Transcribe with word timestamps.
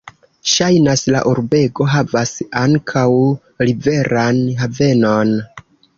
Ŝajnas, 0.51 1.03
la 1.15 1.19
urbego 1.31 1.87
havas 1.95 2.31
ankaŭ 2.63 3.05
riveran 3.69 4.41
havenon. 4.63 5.37